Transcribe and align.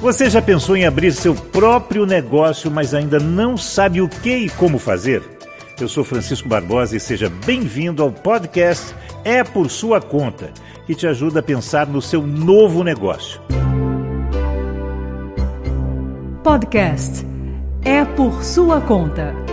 Você 0.00 0.30
já 0.30 0.40
pensou 0.40 0.78
em 0.78 0.86
abrir 0.86 1.12
seu 1.12 1.34
próprio 1.34 2.06
negócio, 2.06 2.70
mas 2.70 2.94
ainda 2.94 3.18
não 3.18 3.54
sabe 3.58 4.00
o 4.00 4.08
que 4.08 4.34
e 4.34 4.48
como 4.48 4.78
fazer? 4.78 5.22
Eu 5.78 5.90
sou 5.90 6.02
Francisco 6.02 6.48
Barbosa 6.48 6.96
e 6.96 7.00
seja 7.00 7.30
bem-vindo 7.44 8.02
ao 8.02 8.10
podcast 8.10 8.94
É 9.22 9.44
por 9.44 9.70
Sua 9.70 10.00
Conta, 10.00 10.52
que 10.86 10.94
te 10.94 11.06
ajuda 11.06 11.40
a 11.40 11.42
pensar 11.42 11.86
no 11.86 12.00
seu 12.00 12.26
novo 12.26 12.82
negócio. 12.82 13.42
Podcast 16.42 17.26
É 17.84 18.02
por 18.02 18.42
Sua 18.42 18.80
Conta. 18.80 19.49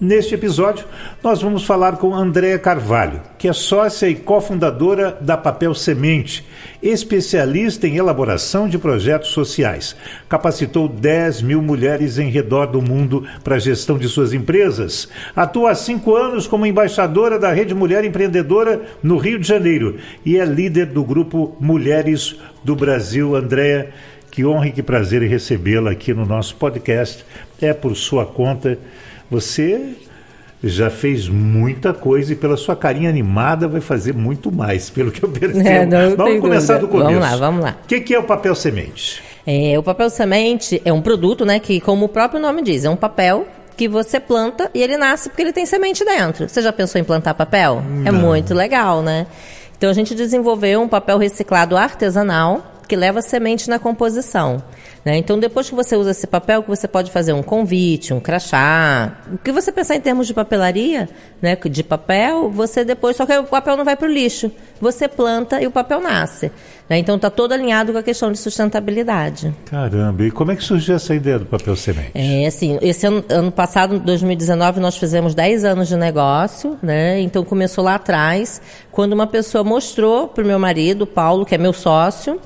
Neste 0.00 0.34
episódio, 0.34 0.84
nós 1.22 1.40
vamos 1.40 1.64
falar 1.64 1.98
com 1.98 2.12
Andréa 2.12 2.58
Carvalho, 2.58 3.22
que 3.38 3.46
é 3.46 3.52
sócia 3.52 4.08
e 4.08 4.16
cofundadora 4.16 5.16
da 5.20 5.36
Papel 5.36 5.72
Semente, 5.72 6.44
especialista 6.82 7.86
em 7.86 7.96
elaboração 7.96 8.68
de 8.68 8.76
projetos 8.76 9.30
sociais. 9.30 9.94
Capacitou 10.28 10.88
10 10.88 11.42
mil 11.42 11.62
mulheres 11.62 12.18
em 12.18 12.28
redor 12.28 12.66
do 12.66 12.82
mundo 12.82 13.24
para 13.44 13.54
a 13.54 13.58
gestão 13.60 13.96
de 13.96 14.08
suas 14.08 14.32
empresas. 14.32 15.08
Atua 15.34 15.70
há 15.70 15.74
cinco 15.76 16.16
anos 16.16 16.48
como 16.48 16.66
embaixadora 16.66 17.38
da 17.38 17.52
Rede 17.52 17.72
Mulher 17.72 18.04
Empreendedora 18.04 18.82
no 19.00 19.16
Rio 19.16 19.38
de 19.38 19.46
Janeiro 19.46 19.96
e 20.26 20.36
é 20.36 20.44
líder 20.44 20.86
do 20.86 21.04
grupo 21.04 21.56
Mulheres 21.60 22.34
do 22.64 22.74
Brasil. 22.74 23.36
Andréa, 23.36 23.90
que 24.28 24.44
honra 24.44 24.66
e 24.66 24.72
que 24.72 24.82
prazer 24.82 25.22
recebê-la 25.22 25.92
aqui 25.92 26.12
no 26.12 26.26
nosso 26.26 26.56
podcast. 26.56 27.24
É 27.60 27.72
por 27.72 27.94
sua 27.94 28.26
conta. 28.26 28.76
Você 29.34 29.96
já 30.62 30.88
fez 30.88 31.28
muita 31.28 31.92
coisa 31.92 32.32
e 32.32 32.36
pela 32.36 32.56
sua 32.56 32.76
carinha 32.76 33.10
animada 33.10 33.66
vai 33.66 33.80
fazer 33.80 34.14
muito 34.14 34.50
mais, 34.52 34.88
pelo 34.88 35.10
que 35.10 35.24
eu 35.24 35.28
percebo. 35.28 35.64
É, 35.68 35.84
não, 35.84 36.16
vamos 36.16 36.40
começar 36.40 36.78
dúvida. 36.78 36.86
do 36.86 36.88
começo. 36.88 37.20
Vamos 37.20 37.30
lá, 37.30 37.36
vamos 37.36 37.64
lá. 37.64 37.76
O 37.82 37.86
que, 37.88 38.00
que 38.00 38.14
é 38.14 38.18
o 38.18 38.22
papel 38.22 38.54
semente? 38.54 39.20
É, 39.44 39.76
o 39.76 39.82
papel 39.82 40.08
semente 40.08 40.80
é 40.84 40.92
um 40.92 41.02
produto, 41.02 41.44
né, 41.44 41.58
que 41.58 41.80
como 41.80 42.06
o 42.06 42.08
próprio 42.08 42.40
nome 42.40 42.62
diz, 42.62 42.84
é 42.84 42.90
um 42.90 42.96
papel 42.96 43.46
que 43.76 43.88
você 43.88 44.20
planta 44.20 44.70
e 44.72 44.80
ele 44.80 44.96
nasce 44.96 45.28
porque 45.28 45.42
ele 45.42 45.52
tem 45.52 45.66
semente 45.66 46.04
dentro. 46.04 46.48
Você 46.48 46.62
já 46.62 46.72
pensou 46.72 47.00
em 47.00 47.04
plantar 47.04 47.34
papel? 47.34 47.82
É 47.82 47.82
não. 47.82 48.06
É 48.06 48.12
muito 48.12 48.54
legal, 48.54 49.02
né? 49.02 49.26
Então 49.76 49.90
a 49.90 49.92
gente 49.92 50.14
desenvolveu 50.14 50.80
um 50.80 50.88
papel 50.88 51.18
reciclado 51.18 51.76
artesanal 51.76 52.62
que 52.86 52.94
leva 52.94 53.20
semente 53.20 53.68
na 53.68 53.78
composição. 53.78 54.62
Né? 55.04 55.18
Então, 55.18 55.38
depois 55.38 55.68
que 55.68 55.74
você 55.74 55.96
usa 55.96 56.12
esse 56.12 56.26
papel, 56.26 56.62
que 56.62 56.68
você 56.68 56.88
pode 56.88 57.10
fazer 57.10 57.34
um 57.34 57.42
convite, 57.42 58.14
um 58.14 58.20
crachá, 58.20 59.18
o 59.32 59.36
que 59.36 59.52
você 59.52 59.70
pensar 59.70 59.96
em 59.96 60.00
termos 60.00 60.26
de 60.26 60.32
papelaria, 60.32 61.08
né, 61.42 61.56
de 61.56 61.82
papel, 61.82 62.50
você 62.50 62.84
depois, 62.84 63.16
só 63.16 63.26
que 63.26 63.36
o 63.36 63.44
papel 63.44 63.76
não 63.76 63.84
vai 63.84 63.96
para 63.96 64.08
o 64.08 64.10
lixo, 64.10 64.50
você 64.80 65.06
planta 65.06 65.60
e 65.60 65.66
o 65.66 65.70
papel 65.70 66.00
nasce. 66.00 66.50
Né? 66.88 66.98
Então, 66.98 67.16
está 67.16 67.28
todo 67.28 67.52
alinhado 67.52 67.92
com 67.92 67.98
a 67.98 68.02
questão 68.02 68.32
de 68.32 68.38
sustentabilidade. 68.38 69.54
Caramba, 69.66 70.24
e 70.24 70.30
como 70.30 70.52
é 70.52 70.56
que 70.56 70.64
surgiu 70.64 70.94
essa 70.94 71.14
ideia 71.14 71.38
do 71.38 71.46
papel 71.46 71.76
semente? 71.76 72.12
É, 72.14 72.46
assim, 72.46 72.78
esse 72.80 73.06
ano, 73.06 73.22
ano 73.28 73.52
passado, 73.52 73.98
2019, 73.98 74.80
nós 74.80 74.96
fizemos 74.96 75.34
10 75.34 75.66
anos 75.66 75.88
de 75.88 75.96
negócio, 75.96 76.78
né? 76.82 77.20
Então, 77.20 77.44
começou 77.44 77.84
lá 77.84 77.96
atrás, 77.96 78.60
quando 78.90 79.12
uma 79.12 79.26
pessoa 79.26 79.62
mostrou 79.62 80.28
para 80.28 80.42
o 80.42 80.46
meu 80.46 80.58
marido, 80.58 81.06
Paulo, 81.06 81.44
que 81.44 81.54
é 81.54 81.58
meu 81.58 81.74
sócio, 81.74 82.40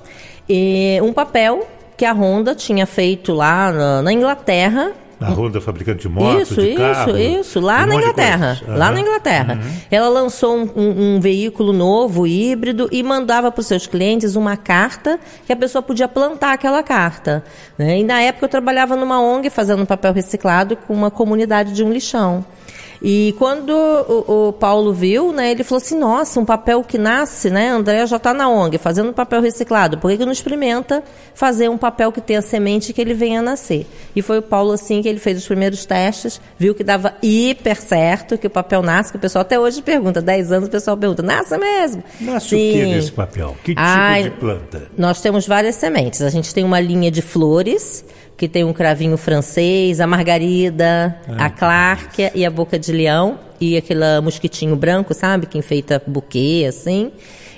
um 1.03 1.13
papel 1.13 1.67
que 1.99 2.05
a 2.05 2.13
Honda 2.13 2.55
tinha 2.55 2.87
feito 2.87 3.35
lá 3.35 3.73
na, 3.73 4.03
na 4.03 4.13
Inglaterra 4.13 4.93
a 5.21 5.31
Honda 5.33 5.61
fabricante 5.61 6.03
de 6.03 6.09
motos, 6.09 6.43
isso, 6.43 6.61
de 6.61 6.69
isso, 6.69 6.79
carro, 6.79 7.19
isso, 7.19 7.61
lá 7.61 7.85
na 7.85 7.97
Inglaterra, 7.97 8.61
uhum. 8.65 8.77
lá 8.77 8.93
na 8.93 9.01
Inglaterra. 9.01 9.55
Uhum. 9.55 9.81
Ela 9.91 10.09
lançou 10.09 10.57
um, 10.57 10.71
um, 10.77 11.17
um, 11.17 11.21
veículo 11.21 11.73
novo, 11.73 12.25
híbrido, 12.25 12.89
e 12.93 13.03
mandava 13.03 13.51
para 13.51 13.61
os 13.61 13.67
seus 13.67 13.85
clientes 13.85 14.37
uma 14.37 14.57
carta 14.57 15.19
que 15.45 15.53
a 15.53 15.57
pessoa 15.57 15.83
podia 15.83 16.07
plantar 16.07 16.53
aquela 16.53 16.85
carta. 16.85 17.43
Né? 17.77 17.99
E 17.99 18.05
na 18.05 18.21
época 18.21 18.45
eu 18.45 18.49
trabalhava 18.49 18.95
numa 18.95 19.21
ONG 19.21 19.51
fazendo 19.51 19.85
papel 19.85 20.13
reciclado 20.13 20.77
com 20.77 20.95
uma 20.95 21.11
comunidade 21.11 21.73
de 21.73 21.83
um 21.83 21.93
lixão. 21.93 22.45
E 23.03 23.35
quando 23.39 23.71
o, 23.71 24.49
o, 24.49 24.53
Paulo 24.53 24.93
viu, 24.93 25.33
né, 25.33 25.53
ele 25.53 25.63
falou 25.63 25.83
assim, 25.83 25.97
nossa, 25.97 26.41
um 26.41 26.45
papel 26.45 26.83
que 26.83 26.99
nasce, 26.99 27.49
né, 27.49 27.69
André 27.71 28.07
já 28.07 28.17
está 28.17 28.35
na 28.35 28.49
ONG, 28.49 28.79
fazendo 28.79 29.13
papel 29.13 29.41
reciclado, 29.41 29.99
por 29.99 30.11
que, 30.11 30.19
que 30.19 30.25
não 30.25 30.33
experimenta 30.33 31.03
fazer 31.35 31.69
um 31.69 31.79
papel 31.79 32.11
que 32.11 32.21
tenha 32.21 32.43
semente 32.43 32.93
que 32.93 33.01
ele 33.01 33.15
venha 33.15 33.39
a 33.39 33.43
nascer? 33.43 33.87
E 34.17 34.23
foi 34.23 34.39
o 34.39 34.43
Paulo, 34.43 34.73
assim, 34.73 35.01
que 35.01 35.09
ele 35.09 35.21
fez 35.21 35.39
os 35.39 35.47
primeiros 35.47 35.85
testes, 35.87 36.41
viu 36.59 36.75
que 36.75 36.83
dava 36.83 37.15
hiper 37.23 37.81
certo, 37.81 38.37
que 38.37 38.47
o 38.47 38.51
papel 38.51 38.83
nasce, 38.83 39.13
que 39.13 39.19
o 39.19 39.21
pessoal 39.21 39.43
até 39.43 39.59
hoje 39.59 39.81
pergunta, 39.81 40.21
10 40.21 40.53
anos 40.53 40.69
o 40.69 40.71
pessoal 40.71 40.97
pergunta, 40.97 41.23
nasce 41.23 41.57
mesmo? 41.57 42.03
Nasce 42.21 42.49
Sim. 42.49 42.71
o 42.71 42.73
que 42.73 42.87
nesse 42.87 43.13
papel? 43.13 43.57
Que 43.63 43.71
tipo 43.73 43.81
Ai, 43.81 44.25
de 44.25 44.31
planta? 44.31 44.83
Nós 44.97 45.21
temos 45.21 45.47
várias 45.47 45.77
sementes, 45.77 46.21
a 46.23 46.31
gente 46.31 46.53
tem 46.53 46.65
uma 46.65 46.81
linha 46.81 47.11
de 47.11 47.23
flores, 47.23 48.05
que 48.39 48.49
tem 48.49 48.63
um 48.63 48.73
cravinho 48.73 49.17
francês, 49.17 50.01
a 50.01 50.07
margarida, 50.07 51.19
ah, 51.29 51.47
a 51.47 51.51
clárquia 51.51 52.31
e 52.37 52.47
a 52.47 52.51
boca 52.51 52.79
de 52.79 52.93
leão 52.93 53.37
e 53.61 53.77
aquele 53.77 54.21
mosquitinho 54.23 54.77
branco, 54.77 55.13
sabe, 55.13 55.47
que 55.47 55.59
enfeita 55.59 56.01
buquê 56.07 56.65
assim. 56.69 57.11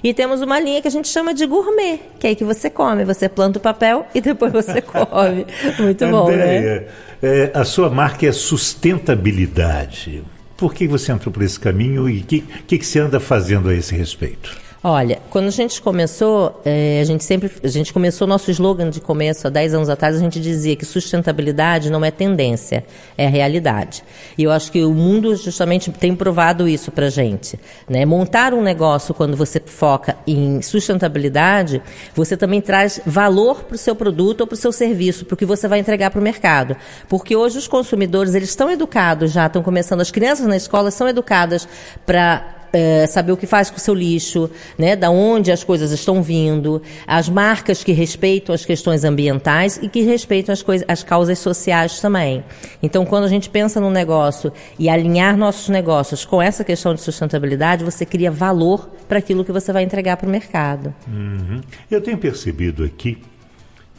E 0.02 0.14
temos 0.14 0.41
uma 0.41 0.58
linha 0.58 0.80
que 0.80 0.88
a 0.88 0.91
gente 0.91 1.06
chama 1.08 1.34
de 1.34 1.46
gourmet, 1.46 2.00
que 2.18 2.26
é 2.26 2.30
aí 2.30 2.34
que 2.34 2.44
você 2.44 2.70
come, 2.70 3.04
você 3.04 3.28
planta 3.28 3.58
o 3.58 3.62
papel 3.62 4.06
e 4.14 4.22
depois 4.22 4.50
você 4.50 4.80
come. 4.82 5.46
Muito 5.78 6.06
bom, 6.06 6.30
né? 6.30 6.86
É, 7.22 7.50
a 7.52 7.64
sua 7.66 7.91
marca 7.91 8.26
é 8.26 8.32
sustentabilidade. 8.32 10.24
Por 10.56 10.72
que 10.72 10.88
você 10.88 11.12
entrou 11.12 11.30
por 11.30 11.42
esse 11.42 11.60
caminho 11.60 12.08
e 12.08 12.20
o 12.20 12.24
que, 12.24 12.41
que, 12.66 12.78
que 12.78 12.86
você 12.86 13.00
anda 13.00 13.20
fazendo 13.20 13.68
a 13.68 13.74
esse 13.74 13.94
respeito? 13.94 14.56
Olha, 14.82 15.20
quando 15.28 15.48
a 15.48 15.50
gente 15.50 15.82
começou, 15.82 16.58
é, 16.64 17.00
a 17.02 17.04
gente 17.04 17.22
sempre, 17.22 17.52
a 17.62 17.68
gente 17.68 17.92
começou 17.92 18.26
nosso 18.26 18.50
slogan 18.50 18.88
de 18.88 18.98
começo 18.98 19.46
há 19.46 19.50
10 19.50 19.74
anos 19.74 19.91
atrás, 19.91 20.16
a 20.16 20.18
gente 20.18 20.41
dizia 20.41 20.74
que 20.74 20.86
sustentabilidade 20.86 21.91
não 21.91 22.02
é 22.02 22.10
tendência, 22.10 22.82
é 23.14 23.26
realidade. 23.26 24.02
E 24.38 24.44
eu 24.44 24.50
acho 24.50 24.72
que 24.72 24.82
o 24.82 24.94
mundo 24.94 25.36
justamente 25.36 25.91
tem 25.91 26.16
provado 26.16 26.66
isso 26.66 26.91
pra 26.91 27.10
gente. 27.10 27.60
Né? 27.86 28.06
Montar 28.06 28.54
um 28.54 28.62
negócio 28.62 29.12
quando 29.12 29.36
você 29.36 29.60
foca 29.60 30.16
em 30.26 30.62
sustentabilidade, 30.62 31.82
você 32.14 32.34
também 32.34 32.62
traz 32.62 33.02
valor 33.04 33.64
para 33.64 33.74
o 33.74 33.78
seu 33.78 33.94
produto 33.94 34.41
ou 34.41 34.47
para 34.47 34.54
o 34.54 34.56
seu 34.56 34.72
serviço, 34.72 35.26
para 35.26 35.34
o 35.34 35.36
que 35.36 35.44
você 35.44 35.68
vai 35.68 35.78
entregar 35.78 36.10
para 36.10 36.20
o 36.20 36.24
mercado. 36.24 36.74
Porque 37.06 37.36
hoje 37.36 37.58
os 37.58 37.68
consumidores, 37.68 38.34
eles 38.34 38.48
estão 38.48 38.70
educados 38.70 39.30
já, 39.30 39.44
estão 39.44 39.62
começando, 39.62 40.00
as 40.00 40.10
crianças 40.10 40.47
na 40.47 40.56
escola 40.56 40.91
são 40.91 41.06
educadas 41.06 41.68
para 42.06 42.59
é, 42.72 43.06
saber 43.06 43.32
o 43.32 43.36
que 43.36 43.47
faz 43.47 43.70
com 43.70 43.76
o 43.76 43.81
seu 43.81 43.94
lixo, 43.94 44.50
né, 44.78 44.97
da 44.97 45.10
onde 45.10 45.50
as 45.53 45.64
coisas 45.64 45.91
estão 45.91 46.22
vindo, 46.22 46.82
as 47.06 47.28
marcas 47.28 47.82
que 47.82 47.92
respeitam 47.92 48.54
as 48.54 48.64
questões 48.64 49.04
ambientais 49.04 49.78
e 49.82 49.88
que 49.88 50.03
respeitam 50.03 50.53
as, 50.53 50.62
coisas, 50.62 50.86
as 50.88 51.03
causas 51.03 51.38
sociais 51.38 52.00
também. 52.00 52.44
Então, 52.82 53.04
quando 53.04 53.25
a 53.25 53.28
gente 53.28 53.50
pensa 53.50 53.80
no 53.80 53.91
negócio 53.91 54.53
e 54.78 54.88
alinhar 54.88 55.36
nossos 55.36 55.69
negócios 55.69 56.25
com 56.25 56.41
essa 56.41 56.64
questão 56.64 56.94
de 56.94 57.00
sustentabilidade, 57.00 57.84
você 57.84 58.04
cria 58.04 58.30
valor 58.30 58.91
para 59.09 59.19
aquilo 59.19 59.44
que 59.44 59.53
você 59.53 59.72
vai 59.72 59.82
entregar 59.82 60.16
para 60.16 60.26
o 60.26 60.30
mercado. 60.30 60.94
Uhum. 61.09 61.60
Eu 61.91 62.00
tenho 62.00 62.19
percebido 62.19 62.84
aqui 62.84 63.19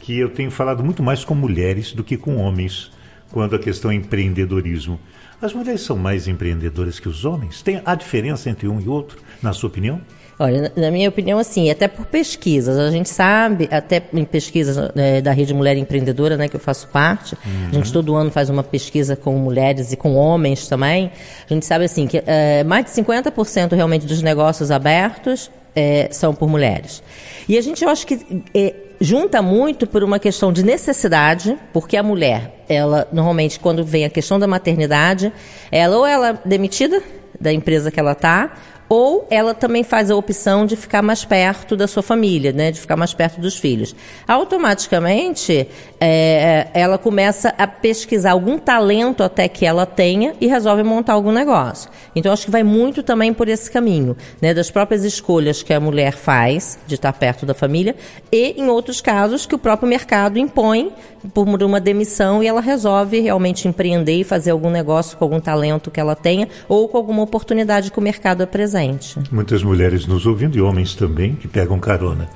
que 0.00 0.18
eu 0.18 0.28
tenho 0.30 0.50
falado 0.50 0.82
muito 0.82 1.02
mais 1.02 1.24
com 1.24 1.34
mulheres 1.34 1.92
do 1.92 2.02
que 2.02 2.16
com 2.16 2.36
homens 2.36 2.90
quando 3.32 3.56
a 3.56 3.58
questão 3.58 3.90
é 3.90 3.94
empreendedorismo. 3.94 5.00
As 5.40 5.52
mulheres 5.52 5.80
são 5.80 5.96
mais 5.96 6.28
empreendedoras 6.28 7.00
que 7.00 7.08
os 7.08 7.24
homens? 7.24 7.62
Tem 7.62 7.82
a 7.84 7.94
diferença 7.96 8.48
entre 8.48 8.68
um 8.68 8.80
e 8.80 8.86
outro, 8.86 9.18
na 9.42 9.52
sua 9.52 9.68
opinião? 9.68 10.00
Olha, 10.38 10.72
na 10.76 10.90
minha 10.90 11.08
opinião, 11.08 11.38
assim, 11.38 11.70
até 11.70 11.86
por 11.86 12.06
pesquisas, 12.06 12.78
a 12.78 12.90
gente 12.90 13.08
sabe, 13.08 13.68
até 13.70 14.02
em 14.12 14.24
pesquisas 14.24 14.90
é, 14.96 15.20
da 15.20 15.30
Rede 15.32 15.52
Mulher 15.52 15.76
Empreendedora, 15.76 16.36
né, 16.36 16.48
que 16.48 16.56
eu 16.56 16.60
faço 16.60 16.88
parte, 16.88 17.34
uhum. 17.34 17.68
a 17.70 17.74
gente 17.74 17.86
uhum. 17.86 17.92
todo 17.92 18.14
ano 18.14 18.30
faz 18.30 18.50
uma 18.50 18.62
pesquisa 18.62 19.14
com 19.14 19.36
mulheres 19.36 19.92
e 19.92 19.96
com 19.96 20.14
homens 20.14 20.66
também, 20.66 21.12
a 21.48 21.52
gente 21.52 21.66
sabe, 21.66 21.84
assim, 21.84 22.06
que 22.06 22.22
é, 22.26 22.64
mais 22.64 22.84
de 22.86 22.90
50% 22.92 23.74
realmente 23.74 24.06
dos 24.06 24.22
negócios 24.22 24.70
abertos 24.70 25.50
é, 25.74 26.08
são 26.10 26.34
por 26.34 26.48
mulheres. 26.48 27.02
E 27.48 27.58
a 27.58 27.60
gente, 27.60 27.84
eu 27.84 27.90
acho 27.90 28.06
que 28.06 28.42
é, 28.54 28.74
junta 29.02 29.42
muito 29.42 29.84
por 29.84 30.04
uma 30.04 30.18
questão 30.18 30.52
de 30.52 30.64
necessidade, 30.64 31.58
porque 31.72 31.96
a 31.96 32.02
mulher, 32.02 32.64
ela 32.68 33.08
normalmente 33.12 33.58
quando 33.58 33.84
vem 33.84 34.04
a 34.04 34.10
questão 34.10 34.38
da 34.38 34.46
maternidade, 34.46 35.32
ela 35.72 35.96
ou 35.96 36.06
ela 36.06 36.28
é 36.30 36.38
demitida 36.44 37.02
da 37.40 37.52
empresa 37.52 37.90
que 37.90 37.98
ela 37.98 38.12
está, 38.12 38.52
ou 38.94 39.26
ela 39.30 39.54
também 39.54 39.82
faz 39.82 40.10
a 40.10 40.16
opção 40.16 40.66
de 40.66 40.76
ficar 40.76 41.00
mais 41.00 41.24
perto 41.24 41.74
da 41.74 41.88
sua 41.88 42.02
família, 42.02 42.52
né, 42.52 42.70
de 42.70 42.78
ficar 42.78 42.94
mais 42.94 43.14
perto 43.14 43.40
dos 43.40 43.56
filhos. 43.56 43.96
Automaticamente, 44.28 45.66
é, 45.98 46.68
ela 46.74 46.98
começa 46.98 47.54
a 47.56 47.66
pesquisar 47.66 48.32
algum 48.32 48.58
talento 48.58 49.22
até 49.22 49.48
que 49.48 49.64
ela 49.64 49.86
tenha 49.86 50.34
e 50.38 50.46
resolve 50.46 50.82
montar 50.82 51.14
algum 51.14 51.32
negócio. 51.32 51.90
Então, 52.14 52.30
acho 52.30 52.44
que 52.44 52.50
vai 52.50 52.62
muito 52.62 53.02
também 53.02 53.32
por 53.32 53.48
esse 53.48 53.70
caminho, 53.70 54.14
né, 54.42 54.52
das 54.52 54.70
próprias 54.70 55.04
escolhas 55.04 55.62
que 55.62 55.72
a 55.72 55.80
mulher 55.80 56.12
faz 56.12 56.78
de 56.86 56.96
estar 56.96 57.14
perto 57.14 57.46
da 57.46 57.54
família 57.54 57.96
e, 58.30 58.60
em 58.60 58.68
outros 58.68 59.00
casos, 59.00 59.46
que 59.46 59.54
o 59.54 59.58
próprio 59.58 59.88
mercado 59.88 60.38
impõe 60.38 60.92
por 61.32 61.62
uma 61.62 61.80
demissão 61.80 62.42
e 62.42 62.46
ela 62.46 62.60
resolve 62.60 63.20
realmente 63.20 63.66
empreender 63.66 64.16
e 64.16 64.24
fazer 64.24 64.50
algum 64.50 64.68
negócio 64.68 65.16
com 65.16 65.24
algum 65.24 65.40
talento 65.40 65.90
que 65.90 66.00
ela 66.00 66.14
tenha 66.14 66.46
ou 66.68 66.88
com 66.88 66.98
alguma 66.98 67.22
oportunidade 67.22 67.90
que 67.90 67.98
o 67.98 68.02
mercado 68.02 68.42
apresenta. 68.42 68.81
Excelente. 68.84 69.32
Muitas 69.32 69.62
mulheres 69.62 70.06
nos 70.06 70.26
ouvindo 70.26 70.56
e 70.56 70.60
homens 70.60 70.94
também 70.94 71.34
que 71.34 71.48
pegam 71.48 71.78
carona 71.78 72.28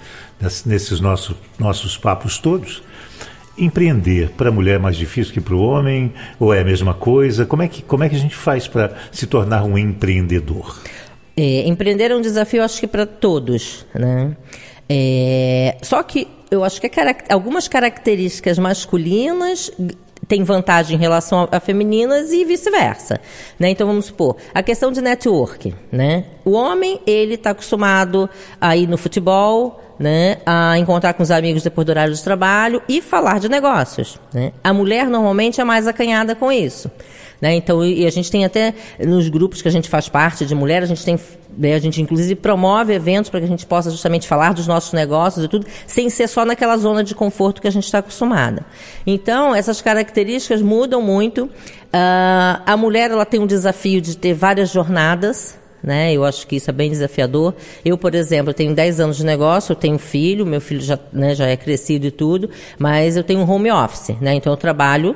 nesses 0.64 1.00
nossos, 1.00 1.36
nossos 1.58 1.96
papos 1.96 2.38
todos. 2.38 2.82
Empreender 3.58 4.30
para 4.36 4.50
a 4.50 4.52
mulher 4.52 4.74
é 4.74 4.78
mais 4.78 4.96
difícil 4.96 5.32
que 5.32 5.40
para 5.40 5.54
o 5.54 5.60
homem? 5.60 6.12
Ou 6.38 6.52
é 6.52 6.60
a 6.60 6.64
mesma 6.64 6.92
coisa? 6.92 7.46
Como 7.46 7.62
é 7.62 7.68
que, 7.68 7.82
como 7.82 8.04
é 8.04 8.08
que 8.08 8.14
a 8.14 8.18
gente 8.18 8.36
faz 8.36 8.68
para 8.68 8.94
se 9.10 9.26
tornar 9.26 9.64
um 9.64 9.78
empreendedor? 9.78 10.78
É, 11.36 11.66
empreender 11.66 12.10
é 12.10 12.16
um 12.16 12.20
desafio, 12.20 12.62
acho 12.62 12.80
que 12.80 12.86
para 12.86 13.06
todos, 13.06 13.86
né? 13.94 14.36
É, 14.88 15.76
só 15.82 16.02
que 16.02 16.28
eu 16.50 16.62
acho 16.64 16.80
que 16.80 16.90
algumas 17.28 17.66
características 17.66 18.58
masculinas 18.58 19.70
têm 20.28 20.42
vantagem 20.42 20.96
em 20.96 21.00
relação 21.00 21.48
a, 21.50 21.56
a 21.56 21.60
femininas 21.60 22.32
e 22.32 22.44
vice-versa, 22.44 23.20
né? 23.58 23.70
Então 23.70 23.86
vamos 23.86 24.06
supor 24.06 24.36
a 24.54 24.62
questão 24.62 24.90
de 24.90 25.00
network, 25.00 25.74
né? 25.90 26.24
O 26.44 26.52
homem 26.52 27.00
ele 27.06 27.34
está 27.34 27.50
acostumado 27.50 28.28
a 28.60 28.76
ir 28.76 28.86
no 28.86 28.96
futebol, 28.96 29.80
né, 29.98 30.38
a 30.44 30.78
encontrar 30.78 31.14
com 31.14 31.22
os 31.22 31.30
amigos 31.30 31.62
depois 31.62 31.86
do 31.86 31.90
horário 31.90 32.14
de 32.14 32.22
trabalho 32.22 32.82
e 32.88 33.00
falar 33.00 33.40
de 33.40 33.48
negócios. 33.48 34.20
Né? 34.32 34.52
A 34.62 34.72
mulher 34.72 35.08
normalmente 35.08 35.60
é 35.60 35.64
mais 35.64 35.86
acanhada 35.86 36.34
com 36.34 36.52
isso. 36.52 36.90
Né? 37.40 37.54
Então, 37.54 37.84
e 37.84 38.06
a 38.06 38.10
gente 38.10 38.30
tem 38.30 38.44
até 38.44 38.74
nos 38.98 39.28
grupos 39.28 39.60
que 39.60 39.68
a 39.68 39.70
gente 39.70 39.88
faz 39.88 40.08
parte 40.08 40.46
de 40.46 40.54
mulher, 40.54 40.82
a 40.82 40.86
gente 40.86 41.04
tem, 41.04 41.18
né, 41.56 41.74
a 41.74 41.78
gente 41.78 42.00
inclusive 42.00 42.34
promove 42.34 42.94
eventos 42.94 43.30
para 43.30 43.40
que 43.40 43.46
a 43.46 43.48
gente 43.48 43.66
possa 43.66 43.90
justamente 43.90 44.26
falar 44.26 44.54
dos 44.54 44.66
nossos 44.66 44.92
negócios 44.92 45.44
e 45.44 45.48
tudo, 45.48 45.66
sem 45.86 46.08
ser 46.08 46.28
só 46.28 46.44
naquela 46.44 46.76
zona 46.76 47.04
de 47.04 47.14
conforto 47.14 47.60
que 47.60 47.68
a 47.68 47.70
gente 47.70 47.84
está 47.84 47.98
acostumada. 47.98 48.64
Então, 49.06 49.54
essas 49.54 49.82
características 49.82 50.62
mudam 50.62 51.02
muito. 51.02 51.44
Uh, 51.44 52.62
a 52.64 52.76
mulher 52.76 53.10
ela 53.10 53.24
tem 53.24 53.40
um 53.40 53.46
desafio 53.46 54.00
de 54.00 54.16
ter 54.16 54.34
várias 54.34 54.70
jornadas 54.70 55.58
né? 55.86 56.12
Eu 56.12 56.24
acho 56.24 56.48
que 56.48 56.56
isso 56.56 56.68
é 56.68 56.72
bem 56.72 56.90
desafiador. 56.90 57.54
Eu, 57.84 57.96
por 57.96 58.12
exemplo, 58.12 58.52
tenho 58.52 58.74
10 58.74 58.98
anos 58.98 59.16
de 59.16 59.24
negócio, 59.24 59.70
eu 59.70 59.76
tenho 59.76 59.98
filho, 59.98 60.44
meu 60.44 60.60
filho 60.60 60.80
já, 60.80 60.98
né, 61.12 61.32
já 61.32 61.46
é 61.46 61.56
crescido 61.56 62.06
e 62.06 62.10
tudo, 62.10 62.50
mas 62.76 63.16
eu 63.16 63.22
tenho 63.22 63.38
um 63.38 63.48
home 63.48 63.70
office, 63.70 64.16
né? 64.20 64.34
Então 64.34 64.52
eu 64.52 64.56
trabalho 64.56 65.14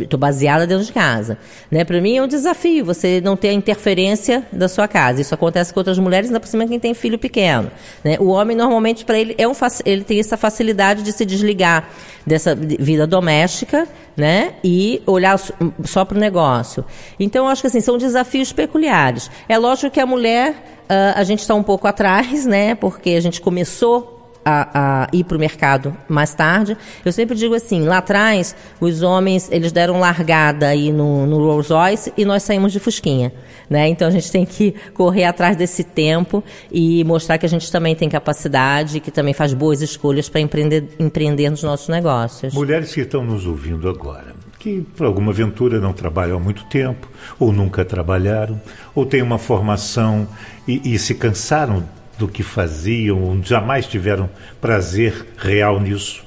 estou 0.00 0.18
baseada 0.18 0.66
dentro 0.66 0.84
de 0.84 0.92
casa. 0.92 1.38
Né? 1.70 1.84
Para 1.84 2.00
mim 2.00 2.16
é 2.16 2.22
um 2.22 2.26
desafio 2.26 2.84
você 2.84 3.20
não 3.20 3.36
ter 3.36 3.48
a 3.48 3.52
interferência 3.52 4.46
da 4.52 4.68
sua 4.68 4.86
casa. 4.88 5.20
Isso 5.20 5.34
acontece 5.34 5.72
com 5.72 5.80
outras 5.80 5.98
mulheres, 5.98 6.28
ainda 6.28 6.40
por 6.40 6.46
cima 6.46 6.66
quem 6.66 6.78
tem 6.78 6.94
filho 6.94 7.18
pequeno. 7.18 7.70
Né? 8.04 8.16
O 8.20 8.28
homem, 8.28 8.56
normalmente, 8.56 9.04
para 9.04 9.18
ele, 9.18 9.34
é 9.38 9.46
um, 9.46 9.52
ele 9.84 10.04
tem 10.04 10.20
essa 10.20 10.36
facilidade 10.36 11.02
de 11.02 11.12
se 11.12 11.24
desligar 11.24 11.88
dessa 12.26 12.54
vida 12.54 13.06
doméstica 13.06 13.88
né? 14.16 14.54
e 14.62 15.02
olhar 15.06 15.38
só 15.84 16.04
para 16.04 16.16
o 16.16 16.20
negócio. 16.20 16.84
Então, 17.18 17.46
eu 17.46 17.50
acho 17.50 17.62
que 17.62 17.68
assim, 17.68 17.80
são 17.80 17.98
desafios 17.98 18.52
peculiares. 18.52 19.30
É 19.48 19.58
lógico 19.58 19.90
que 19.90 20.00
a 20.00 20.06
mulher, 20.06 20.52
uh, 20.52 21.16
a 21.16 21.24
gente 21.24 21.40
está 21.40 21.54
um 21.54 21.62
pouco 21.62 21.86
atrás, 21.86 22.46
né? 22.46 22.74
porque 22.74 23.10
a 23.10 23.20
gente 23.20 23.40
começou 23.40 24.11
a, 24.44 25.04
a 25.04 25.08
ir 25.12 25.24
para 25.24 25.36
o 25.36 25.40
mercado 25.40 25.96
mais 26.08 26.34
tarde. 26.34 26.76
Eu 27.04 27.12
sempre 27.12 27.36
digo 27.36 27.54
assim, 27.54 27.84
lá 27.84 27.98
atrás, 27.98 28.54
os 28.80 29.02
homens, 29.02 29.48
eles 29.50 29.72
deram 29.72 29.98
largada 30.00 30.68
aí 30.68 30.92
no, 30.92 31.26
no 31.26 31.38
Rolls 31.38 31.72
Royce 31.72 32.12
e 32.16 32.24
nós 32.24 32.42
saímos 32.42 32.72
de 32.72 32.80
Fusquinha. 32.80 33.32
Né? 33.68 33.88
Então 33.88 34.08
a 34.08 34.10
gente 34.10 34.30
tem 34.30 34.44
que 34.44 34.74
correr 34.92 35.24
atrás 35.24 35.56
desse 35.56 35.84
tempo 35.84 36.42
e 36.70 37.04
mostrar 37.04 37.38
que 37.38 37.46
a 37.46 37.48
gente 37.48 37.70
também 37.70 37.94
tem 37.94 38.08
capacidade, 38.08 39.00
que 39.00 39.10
também 39.10 39.32
faz 39.32 39.54
boas 39.54 39.80
escolhas 39.80 40.28
para 40.28 40.40
empreender, 40.40 40.88
empreender 40.98 41.48
nos 41.48 41.62
nossos 41.62 41.88
negócios. 41.88 42.52
Mulheres 42.52 42.92
que 42.92 43.00
estão 43.00 43.24
nos 43.24 43.46
ouvindo 43.46 43.88
agora, 43.88 44.34
que 44.58 44.82
por 44.96 45.06
alguma 45.06 45.32
aventura 45.32 45.80
não 45.80 45.92
trabalham 45.92 46.36
há 46.36 46.40
muito 46.40 46.64
tempo, 46.64 47.08
ou 47.38 47.52
nunca 47.52 47.84
trabalharam, 47.84 48.60
ou 48.94 49.06
têm 49.06 49.22
uma 49.22 49.38
formação 49.38 50.28
e, 50.66 50.94
e 50.94 50.98
se 50.98 51.14
cansaram 51.14 51.82
do 52.18 52.28
que 52.28 52.42
faziam, 52.42 53.40
jamais 53.42 53.86
tiveram 53.86 54.28
prazer 54.60 55.26
real 55.36 55.80
nisso 55.80 56.22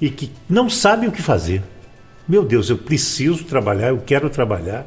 e 0.00 0.10
que 0.10 0.30
não 0.48 0.68
sabem 0.68 1.08
o 1.08 1.12
que 1.12 1.22
fazer. 1.22 1.62
Meu 2.28 2.44
Deus, 2.44 2.68
eu 2.68 2.78
preciso 2.78 3.44
trabalhar, 3.44 3.88
eu 3.88 3.98
quero 3.98 4.28
trabalhar 4.28 4.86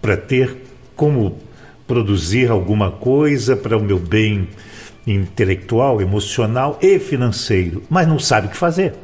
para 0.00 0.16
ter 0.16 0.56
como 0.96 1.38
produzir 1.86 2.50
alguma 2.50 2.90
coisa 2.90 3.54
para 3.54 3.76
o 3.76 3.82
meu 3.82 3.98
bem 3.98 4.48
intelectual, 5.06 6.00
emocional 6.00 6.78
e 6.80 6.98
financeiro, 6.98 7.82
mas 7.90 8.06
não 8.06 8.18
sabe 8.18 8.46
o 8.46 8.50
que 8.50 8.56
fazer. 8.56 8.94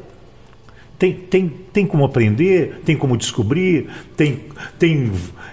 Tem, 0.97 1.13
tem, 1.13 1.47
tem 1.71 1.85
como 1.85 2.05
aprender, 2.05 2.81
tem 2.85 2.95
como 2.95 3.15
descobrir, 3.15 3.89
tem, 4.15 4.41
tem 4.77 5.11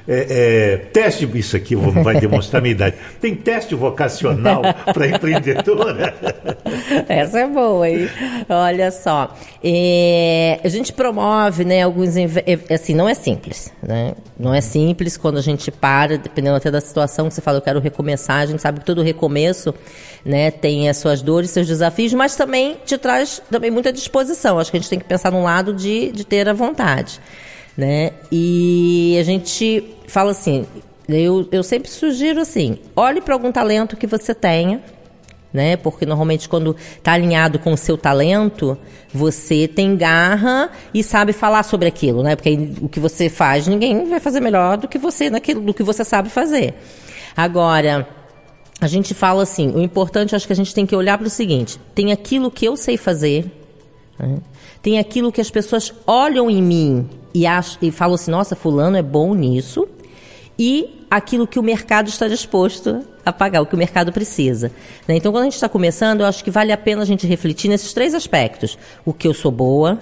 é, 0.09 0.27
é, 0.31 0.77
teste, 0.93 1.29
isso 1.35 1.57
aqui 1.57 1.75
vai 1.75 2.21
demonstrar 2.21 2.61
a 2.61 2.63
minha 2.63 2.73
idade, 2.73 2.97
tem 3.21 3.35
teste 3.35 3.75
vocacional 3.75 4.63
para 4.95 5.09
empreendedora? 5.09 6.15
Essa 7.09 7.41
é 7.41 7.47
boa, 7.47 7.89
hein? 7.89 8.09
Olha 8.49 8.91
só, 8.93 9.35
é, 9.63 10.61
a 10.63 10.69
gente 10.69 10.93
promove, 10.93 11.65
né, 11.65 11.83
alguns, 11.83 12.15
assim, 12.73 12.95
não 12.95 13.09
é 13.09 13.15
simples, 13.15 13.73
né? 13.83 14.15
Não 14.39 14.55
é 14.55 14.61
simples 14.61 15.17
quando 15.17 15.39
a 15.39 15.43
gente 15.43 15.71
para, 15.71 16.19
dependendo 16.19 16.57
até 16.57 16.71
da 16.71 16.81
situação 16.81 17.29
que 17.29 17.35
você 17.35 17.41
fala, 17.41 17.59
eu 17.59 17.63
quero 17.63 17.81
recomeçar, 17.81 18.43
a 18.43 18.47
gente 18.47 18.63
sabe 18.63 18.81
que 18.81 18.87
todo 18.87 19.03
recomeço, 19.03 19.75
né, 20.25 20.51
tem 20.51 20.89
as 20.89 20.99
suas 20.99 21.23
dores, 21.23 21.51
seus 21.51 21.67
desafios, 21.67 22.13
mas 22.13 22.37
também 22.37 22.77
te 22.85 22.99
traz 22.99 23.41
também 23.51 23.71
muita 23.71 23.93
disposição. 23.93 24.59
Acho 24.59 24.71
que 24.71 24.77
a 24.77 24.81
gente 24.81 24.91
tem 24.91 24.99
que 24.99 25.05
pensar 25.05 25.31
num 25.31 25.43
lado 25.43 25.73
de, 25.73 26.06
de 26.11 26.25
ter 26.25 26.49
a 26.49 26.53
vontade 26.53 27.21
né? 27.77 28.13
E 28.33 29.17
a 29.21 29.23
gente 29.23 29.85
fala 30.09 30.31
assim, 30.31 30.67
eu, 31.09 31.47
eu 31.53 31.63
sempre 31.63 31.91
sugiro 31.91 32.41
assim, 32.41 32.79
olhe 32.95 33.21
para 33.21 33.35
algum 33.35 33.53
talento 33.53 33.97
que 33.97 34.07
você 34.07 34.35
tenha, 34.35 34.83
né? 35.53 35.77
Porque 35.77 36.07
normalmente 36.07 36.49
quando 36.49 36.75
está 36.97 37.13
alinhado 37.13 37.59
com 37.59 37.73
o 37.73 37.77
seu 37.77 37.99
talento, 37.99 38.79
você 39.13 39.69
tem 39.69 39.97
garra 39.97 40.71
e 40.95 41.03
sabe 41.03 41.33
falar 41.33 41.63
sobre 41.65 41.87
aquilo, 41.87 42.23
né? 42.23 42.35
Porque 42.35 42.71
o 42.81 42.89
que 42.89 42.99
você 42.99 43.29
faz, 43.29 43.67
ninguém 43.67 44.09
vai 44.09 44.21
fazer 44.21 44.41
melhor 44.41 44.79
do 44.79 44.89
que 44.89 44.99
você 44.99 45.29
naquilo, 45.29 45.61
do 45.61 45.75
que 45.75 45.83
você 45.83 46.05
sabe 46.05 46.31
fazer. 46.31 46.75
Agora, 47.37 48.09
a 48.81 48.87
gente 48.87 49.13
fala 49.13 49.43
assim, 49.43 49.71
o 49.75 49.81
importante 49.81 50.35
acho 50.35 50.47
que 50.47 50.53
a 50.53 50.57
gente 50.57 50.75
tem 50.75 50.87
que 50.87 50.97
olhar 50.97 51.19
para 51.19 51.27
o 51.27 51.31
seguinte: 51.31 51.79
tem 51.95 52.13
aquilo 52.13 52.51
que 52.51 52.67
eu 52.67 52.77
sei 52.77 52.97
fazer, 52.97 53.51
né? 54.19 54.39
Tem 54.87 55.01
aquilo 55.01 55.33
que 55.33 55.41
as 55.41 55.51
pessoas 55.51 55.93
olham 56.07 56.49
em 56.49 56.63
mim 56.63 57.09
e, 57.35 57.43
e 57.83 57.91
falam 57.91 58.15
assim, 58.15 58.31
nossa, 58.31 58.55
fulano 58.55 58.97
é 58.97 59.03
bom 59.03 59.35
nisso, 59.35 59.89
e 60.57 61.05
aquilo 61.11 61.45
que 61.45 61.59
o 61.59 61.63
mercado 61.63 62.07
está 62.07 62.29
disposto 62.29 63.05
a 63.25 63.33
pagar, 63.33 63.63
o 63.63 63.67
que 63.67 63.75
o 63.75 63.77
mercado 63.77 64.13
precisa. 64.13 64.71
Né? 65.09 65.17
Então, 65.17 65.33
quando 65.33 65.41
a 65.41 65.47
gente 65.47 65.55
está 65.55 65.69
começando, 65.69 66.21
eu 66.21 66.27
acho 66.27 66.45
que 66.45 66.53
vale 66.53 66.71
a 66.71 66.77
pena 66.77 67.03
a 67.03 67.05
gente 67.05 67.27
refletir 67.27 67.69
nesses 67.69 67.93
três 67.93 68.15
aspectos. 68.15 68.79
O 69.05 69.13
que 69.13 69.27
eu 69.27 69.35
sou 69.35 69.51
boa, 69.51 69.99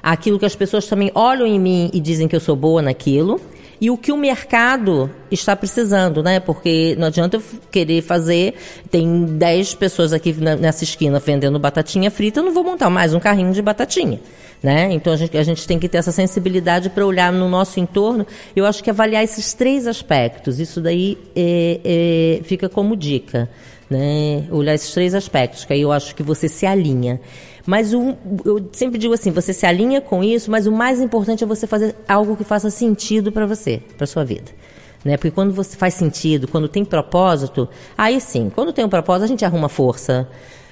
aquilo 0.00 0.38
que 0.38 0.46
as 0.46 0.54
pessoas 0.54 0.86
também 0.86 1.10
olham 1.16 1.44
em 1.44 1.58
mim 1.58 1.90
e 1.92 1.98
dizem 1.98 2.28
que 2.28 2.36
eu 2.36 2.40
sou 2.40 2.54
boa 2.54 2.80
naquilo, 2.80 3.40
e 3.80 3.90
o 3.90 3.96
que 3.96 4.10
o 4.10 4.16
mercado 4.16 5.10
está 5.30 5.54
precisando, 5.54 6.22
né? 6.22 6.40
Porque 6.40 6.96
não 6.98 7.06
adianta 7.06 7.36
eu 7.36 7.42
querer 7.70 8.02
fazer. 8.02 8.54
Tem 8.90 9.24
10 9.24 9.74
pessoas 9.74 10.12
aqui 10.12 10.32
nessa 10.32 10.84
esquina 10.84 11.18
vendendo 11.18 11.58
batatinha 11.58 12.10
frita, 12.10 12.40
eu 12.40 12.44
não 12.44 12.52
vou 12.52 12.64
montar 12.64 12.90
mais 12.90 13.14
um 13.14 13.20
carrinho 13.20 13.52
de 13.52 13.62
batatinha. 13.62 14.20
Né? 14.60 14.88
Então 14.92 15.12
a 15.12 15.16
gente, 15.16 15.38
a 15.38 15.42
gente 15.44 15.66
tem 15.68 15.78
que 15.78 15.88
ter 15.88 15.98
essa 15.98 16.10
sensibilidade 16.10 16.90
para 16.90 17.06
olhar 17.06 17.32
no 17.32 17.48
nosso 17.48 17.78
entorno. 17.78 18.26
Eu 18.56 18.66
acho 18.66 18.82
que 18.82 18.90
avaliar 18.90 19.22
esses 19.22 19.54
três 19.54 19.86
aspectos, 19.86 20.58
isso 20.58 20.80
daí 20.80 21.16
é, 21.36 21.80
é, 21.84 22.40
fica 22.42 22.68
como 22.68 22.96
dica. 22.96 23.48
Né? 23.90 24.46
Olhar 24.50 24.74
esses 24.74 24.92
três 24.92 25.14
aspectos, 25.14 25.64
que 25.64 25.72
aí 25.72 25.80
eu 25.80 25.90
acho 25.90 26.14
que 26.14 26.22
você 26.22 26.48
se 26.48 26.66
alinha. 26.66 27.20
Mas 27.66 27.92
um, 27.92 28.14
eu 28.44 28.68
sempre 28.72 28.98
digo 28.98 29.14
assim, 29.14 29.30
você 29.30 29.52
se 29.52 29.66
alinha 29.66 30.00
com 30.00 30.22
isso, 30.24 30.50
mas 30.50 30.66
o 30.66 30.72
mais 30.72 31.00
importante 31.00 31.44
é 31.44 31.46
você 31.46 31.66
fazer 31.66 31.94
algo 32.06 32.36
que 32.36 32.44
faça 32.44 32.70
sentido 32.70 33.30
para 33.30 33.46
você, 33.46 33.82
para 33.96 34.06
sua 34.06 34.24
vida. 34.24 34.50
Né? 35.04 35.16
Porque 35.16 35.30
quando 35.30 35.52
você 35.52 35.76
faz 35.76 35.94
sentido, 35.94 36.48
quando 36.48 36.68
tem 36.68 36.84
propósito, 36.84 37.68
aí 37.96 38.20
sim, 38.20 38.50
quando 38.54 38.72
tem 38.72 38.84
um 38.84 38.88
propósito, 38.88 39.24
a 39.24 39.28
gente 39.28 39.44
arruma 39.44 39.68
força, 39.68 40.28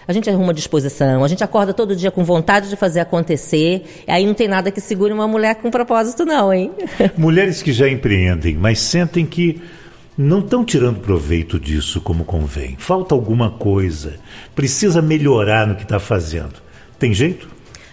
a 0.09 0.13
gente 0.13 0.31
arruma 0.31 0.55
disposição, 0.55 1.25
a 1.25 1.29
gente 1.29 1.43
acorda 1.43 1.75
todo 1.75 1.97
dia 1.97 2.11
com 2.11 2.25
vontade 2.25 2.69
de 2.69 2.77
fazer 2.77 3.01
acontecer, 3.01 3.85
aí 4.07 4.25
não 4.25 4.35
tem 4.35 4.49
nada 4.49 4.71
que 4.71 4.81
segure 4.81 5.13
uma 5.13 5.27
mulher 5.27 5.57
com 5.57 5.71
propósito, 5.71 6.25
não, 6.25 6.53
hein? 6.53 6.71
Mulheres 7.17 7.63
que 7.63 7.73
já 7.73 7.89
empreendem, 7.89 8.55
mas 8.55 8.79
sentem 8.79 9.27
que 9.27 9.61
não 10.17 10.41
estão 10.41 10.65
tirando 10.65 11.01
proveito 11.01 11.61
disso 11.61 12.01
como 12.01 12.25
convém. 12.25 12.77
Falta 12.79 13.15
alguma 13.15 13.51
coisa, 13.51 14.15
precisa 14.55 15.03
melhorar 15.03 15.67
no 15.67 15.77
que 15.77 15.83
está 15.83 15.99
fazendo. 15.99 16.55
Tem 16.99 17.13
jeito? 17.13 17.49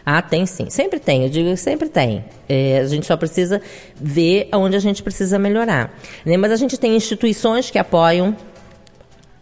Ah, 0.05 0.21
tem 0.21 0.45
sim. 0.45 0.69
Sempre 0.69 0.99
tem, 0.99 1.23
eu 1.23 1.29
digo 1.29 1.49
que 1.49 1.57
sempre 1.57 1.89
tem. 1.89 2.23
É, 2.47 2.79
a 2.79 2.87
gente 2.87 3.05
só 3.05 3.15
precisa 3.15 3.61
ver 3.95 4.47
aonde 4.51 4.75
a 4.75 4.79
gente 4.79 5.01
precisa 5.01 5.39
melhorar. 5.39 5.97
Né? 6.25 6.37
Mas 6.37 6.51
a 6.51 6.55
gente 6.55 6.77
tem 6.77 6.95
instituições 6.95 7.69
que 7.69 7.77
apoiam 7.77 8.35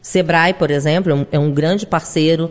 Sebrae, 0.02 0.54
por 0.54 0.72
exemplo, 0.72 1.12
é 1.12 1.16
um, 1.16 1.26
é 1.34 1.40
um 1.40 1.52
grande 1.52 1.86
parceiro, 1.86 2.50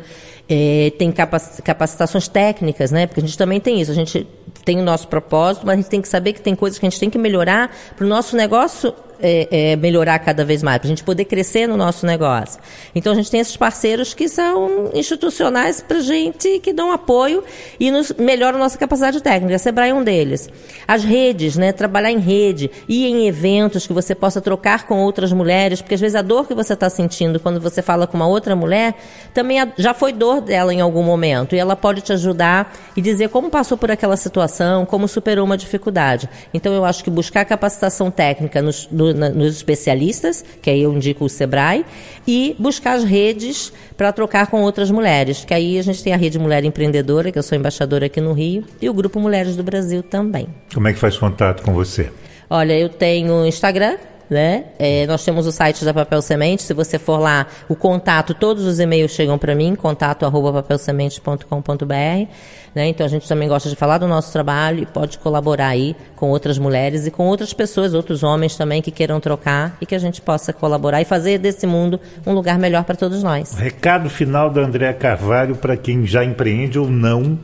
é, 0.49 0.93
tem 0.97 1.13
capacitações 1.13 2.29
técnicas, 2.29 2.93
né? 2.93 3.07
Porque 3.07 3.21
a 3.21 3.25
gente 3.25 3.37
também 3.37 3.61
tem 3.61 3.81
isso. 3.81 3.91
A 3.91 3.95
gente 3.95 4.27
tem 4.65 4.81
o 4.81 4.85
nosso 4.85 5.09
propósito, 5.09 5.67
mas 5.67 5.75
a 5.75 5.77
gente 5.77 5.91
tem 5.91 6.01
que 6.01 6.09
saber 6.09 6.33
que 6.33 6.41
tem 6.41 6.55
coisas 6.55 6.79
que 6.79 6.87
a 6.87 6.91
gente 6.91 7.01
tem 7.01 7.11
que 7.11 7.19
melhorar 7.19 7.75
para 7.97 8.05
o 8.05 8.09
nosso 8.09 8.37
negócio 8.37 8.95
é, 9.23 9.73
é, 9.73 9.77
melhorar 9.77 10.19
cada 10.19 10.45
vez 10.45 10.63
mais, 10.63 10.79
para 10.79 10.87
a 10.87 10.89
gente 10.89 11.05
poder 11.05 11.25
crescer 11.25 11.67
no 11.67 11.77
nosso 11.77 12.07
negócio. 12.07 12.61
Então 12.95 13.13
a 13.13 13.17
gente 13.17 13.31
tem 13.31 13.41
esses 13.41 13.57
parceiros 13.57 14.15
que 14.15 14.29
são 14.29 14.91
institucionais 14.95 15.81
para 15.81 16.01
gente, 16.01 16.59
que 16.61 16.73
dão 16.73 16.93
apoio 16.93 17.43
e 17.79 17.91
nos 17.91 18.13
melhoram 18.19 18.57
a 18.57 18.61
nossa 18.61 18.79
capacidade 18.79 19.23
técnica. 19.23 19.57
A 19.57 19.59
Sebrae 19.59 19.91
é 19.91 19.95
um 19.95 20.03
deles. 20.03 20.49
As 20.87 21.05
redes, 21.05 21.57
né? 21.57 21.73
Trabalhar 21.73 22.11
em 22.11 22.19
rede, 22.19 22.71
ir 22.89 23.07
em 23.07 23.27
eventos 23.27 23.87
que 23.87 23.93
você 23.93 24.15
possa 24.15 24.41
trocar 24.41 24.87
com 24.87 25.01
outras 25.01 25.33
mulheres, 25.33 25.81
porque 25.81 25.95
às 25.95 26.01
vezes 26.01 26.15
a 26.15 26.23
dor 26.23 26.47
que 26.47 26.55
você 26.55 26.75
está 26.75 26.89
sentindo 26.91 27.39
quando 27.41 27.61
você 27.61 27.83
fala 27.83 28.07
com 28.07 28.17
uma 28.17 28.27
outra 28.27 28.55
mulher 28.57 28.95
também 29.35 29.59
já 29.77 29.95
foi 29.95 30.13
dor 30.13 30.41
dela 30.41 30.73
em 30.73 30.81
algum 30.81 31.03
momento 31.03 31.55
e 31.55 31.59
ela 31.59 31.77
pode 31.77 32.01
te 32.01 32.13
ajudar 32.13 32.73
e 32.97 33.01
dizer 33.01 33.29
como 33.29 33.51
passou 33.51 33.77
por 33.77 33.91
aquela 33.91 34.17
situação, 34.17 34.85
como 34.85 35.07
superou 35.07 35.45
uma 35.45 35.57
dificuldade. 35.57 36.29
Então 36.53 36.73
eu 36.73 36.85
acho 36.85 37.03
que 37.05 37.11
buscar 37.11 37.45
capacitação 37.45 38.11
técnica 38.11 38.61
nos, 38.63 38.89
no, 39.13 39.21
na, 39.21 39.29
nos 39.29 39.57
especialistas, 39.57 40.45
que 40.61 40.71
aí 40.71 40.83
eu 40.83 40.93
indico 40.93 41.25
o 41.25 41.29
Sebrae, 41.29 41.85
e 42.27 42.55
buscar 42.59 42.93
as 42.93 43.05
redes 43.05 43.73
para 43.97 44.13
trocar 44.13 44.47
com 44.47 44.63
outras 44.63 44.91
mulheres, 44.91 45.45
que 45.45 45.55
aí 45.55 45.79
a 45.79 45.83
gente 45.83 46.03
tem 46.03 46.13
a 46.13 46.17
Rede 46.17 46.39
Mulher 46.39 46.65
Empreendedora, 46.65 47.31
que 47.31 47.39
eu 47.39 47.43
sou 47.43 47.57
embaixadora 47.57 48.07
aqui 48.07 48.21
no 48.21 48.33
Rio, 48.33 48.65
e 48.81 48.89
o 48.89 48.95
Grupo 48.95 49.21
Mulheres 49.21 49.57
do 49.57 49.63
Brasil 49.63 50.03
também. 50.03 50.47
Como 50.73 50.89
é 50.89 50.93
que 50.93 50.99
faz 50.99 51.17
contato 51.17 51.63
com 51.63 51.73
você? 51.73 52.11
Olha, 52.49 52.79
eu 52.79 52.89
tenho 52.89 53.47
Instagram, 53.47 53.97
né? 54.31 54.67
É, 54.79 55.07
nós 55.09 55.25
temos 55.25 55.45
o 55.47 55.53
site 55.53 55.85
da 55.85 55.93
Papel 55.93 56.23
Semente. 56.23 56.63
Se 56.63 56.73
você 56.73 56.99
for 56.99 57.19
lá, 57.19 57.47
o 57.69 57.75
contato, 57.75 58.33
todos 58.33 58.65
os 58.65 58.79
e-mails 58.79 59.11
chegam 59.11 59.37
para 59.37 59.57
mim, 59.57 59.75
contato 59.75 60.25
arroba 60.25 60.53
papelsemente.com.br. 60.53 62.29
Né? 62.73 62.87
Então 62.87 63.05
a 63.05 63.09
gente 63.09 63.27
também 63.27 63.49
gosta 63.49 63.69
de 63.69 63.75
falar 63.75 63.99
do 63.99 64.07
nosso 64.07 64.33
trabalho 64.33 64.85
e 64.85 64.87
pode 64.87 65.19
colaborar 65.19 65.69
aí 65.69 65.97
com 66.15 66.31
outras 66.31 66.57
mulheres 66.57 67.05
e 67.05 67.11
com 67.11 67.27
outras 67.27 67.53
pessoas, 67.53 67.93
outros 67.93 68.23
homens 68.23 68.57
também 68.57 68.81
que 68.81 68.93
queiram 68.93 69.19
trocar 69.19 69.77
e 69.81 69.87
que 69.87 69.97
a 69.97 69.99
gente 69.99 70.23
possa 70.23 70.53
colaborar 70.53 71.03
e 71.03 71.05
fazer 71.05 71.39
desse 71.39 71.67
mundo 71.67 71.99
um 72.25 72.33
lugar 72.33 72.57
melhor 72.61 72.85
para 72.85 72.95
todos 72.95 73.25
nós. 73.25 73.55
Recado 73.55 74.09
final 74.09 74.49
da 74.49 74.61
Andréa 74.61 74.95
Carvalho 74.95 75.57
para 75.57 75.77
quem 75.77 76.07
já 76.07 76.25
empreende 76.25 76.79
ou 76.79 76.89
não 76.89 77.37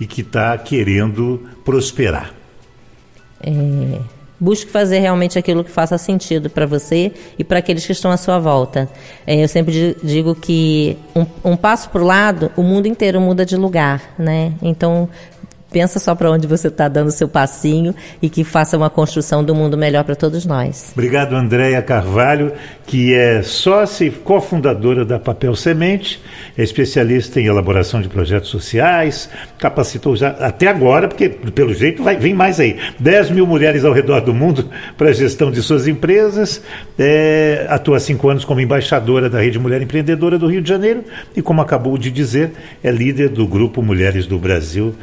e 0.00 0.06
que 0.06 0.22
está 0.22 0.56
querendo 0.56 1.46
prosperar. 1.62 2.32
É 3.42 4.19
Busque 4.40 4.70
fazer 4.70 5.00
realmente 5.00 5.38
aquilo 5.38 5.62
que 5.62 5.70
faça 5.70 5.98
sentido 5.98 6.48
para 6.48 6.64
você 6.64 7.12
e 7.38 7.44
para 7.44 7.58
aqueles 7.58 7.84
que 7.84 7.92
estão 7.92 8.10
à 8.10 8.16
sua 8.16 8.38
volta. 8.38 8.88
É, 9.26 9.44
eu 9.44 9.48
sempre 9.48 9.96
digo 10.02 10.34
que 10.34 10.96
um, 11.14 11.52
um 11.52 11.56
passo 11.56 11.90
para 11.90 12.02
o 12.02 12.06
lado, 12.06 12.50
o 12.56 12.62
mundo 12.62 12.86
inteiro 12.86 13.20
muda 13.20 13.44
de 13.44 13.56
lugar, 13.56 14.14
né? 14.18 14.54
Então, 14.62 15.08
Pensa 15.70 15.98
só 15.98 16.14
para 16.14 16.30
onde 16.30 16.46
você 16.46 16.68
está 16.68 16.88
dando 16.88 17.10
seu 17.10 17.28
passinho 17.28 17.94
e 18.20 18.28
que 18.28 18.44
faça 18.44 18.76
uma 18.76 18.90
construção 18.90 19.44
do 19.44 19.54
mundo 19.54 19.78
melhor 19.78 20.04
para 20.04 20.16
todos 20.16 20.44
nós. 20.44 20.90
Obrigado, 20.92 21.34
Andréia 21.34 21.80
Carvalho, 21.80 22.52
que 22.86 23.14
é 23.14 23.42
sócia 23.42 24.06
e 24.06 24.10
cofundadora 24.10 25.04
da 25.04 25.18
Papel 25.18 25.54
Semente, 25.54 26.20
é 26.58 26.62
especialista 26.62 27.40
em 27.40 27.46
elaboração 27.46 28.02
de 28.02 28.08
projetos 28.08 28.50
sociais, 28.50 29.30
capacitou 29.58 30.16
já 30.16 30.30
até 30.30 30.66
agora, 30.66 31.06
porque 31.06 31.28
pelo 31.28 31.72
jeito 31.72 32.02
vai, 32.02 32.16
vem 32.16 32.34
mais 32.34 32.58
aí, 32.58 32.78
10 32.98 33.30
mil 33.30 33.46
mulheres 33.46 33.84
ao 33.84 33.92
redor 33.92 34.20
do 34.20 34.34
mundo 34.34 34.68
para 34.98 35.10
a 35.10 35.12
gestão 35.12 35.50
de 35.50 35.62
suas 35.62 35.86
empresas, 35.86 36.62
é, 36.98 37.66
atua 37.68 37.96
há 37.96 38.00
cinco 38.00 38.28
anos 38.28 38.44
como 38.44 38.60
embaixadora 38.60 39.30
da 39.30 39.40
Rede 39.40 39.58
Mulher 39.58 39.80
Empreendedora 39.80 40.38
do 40.38 40.48
Rio 40.48 40.60
de 40.60 40.68
Janeiro 40.68 41.04
e, 41.36 41.40
como 41.40 41.60
acabou 41.60 41.96
de 41.96 42.10
dizer, 42.10 42.50
é 42.82 42.90
líder 42.90 43.28
do 43.28 43.46
Grupo 43.46 43.82
Mulheres 43.82 44.26
do 44.26 44.38
Brasil. 44.38 44.94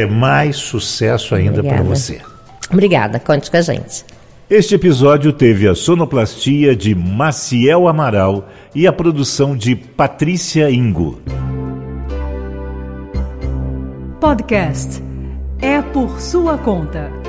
André 0.00 0.06
mais 0.06 0.56
sucesso 0.56 1.34
ainda 1.34 1.62
para 1.62 1.82
você. 1.82 2.20
Obrigada, 2.72 3.18
conte 3.18 3.50
com 3.50 3.56
a 3.56 3.60
gente. 3.60 4.04
Este 4.48 4.74
episódio 4.74 5.32
teve 5.32 5.68
a 5.68 5.74
sonoplastia 5.74 6.74
de 6.74 6.94
Maciel 6.94 7.86
Amaral 7.86 8.48
e 8.74 8.86
a 8.86 8.92
produção 8.92 9.56
de 9.56 9.76
Patrícia 9.76 10.70
Ingo. 10.70 11.20
Podcast 14.20 15.02
É 15.60 15.80
por 15.80 16.20
sua 16.20 16.58
conta. 16.58 17.19